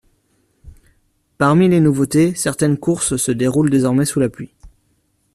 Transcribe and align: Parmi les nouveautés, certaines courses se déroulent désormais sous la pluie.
Parmi 1.37 1.69
les 1.69 1.79
nouveautés, 1.79 2.33
certaines 2.33 2.79
courses 2.79 3.17
se 3.17 3.31
déroulent 3.31 3.69
désormais 3.69 4.05
sous 4.05 4.19
la 4.19 4.29
pluie. 4.29 4.49